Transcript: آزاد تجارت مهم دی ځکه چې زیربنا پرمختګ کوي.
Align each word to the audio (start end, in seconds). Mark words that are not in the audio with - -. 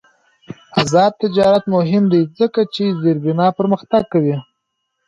آزاد 0.81 1.11
تجارت 1.23 1.63
مهم 1.75 2.03
دی 2.11 2.21
ځکه 2.39 2.61
چې 2.73 2.83
زیربنا 3.01 3.47
پرمختګ 3.59 4.03
کوي. 4.13 4.37